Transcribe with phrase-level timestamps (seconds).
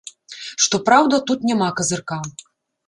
[0.65, 2.23] Што праўда, тут няма казырка.